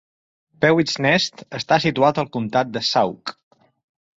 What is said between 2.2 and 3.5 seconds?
al comtat de Sauk.